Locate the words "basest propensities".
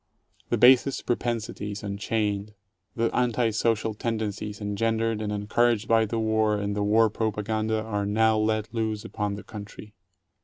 0.57-1.83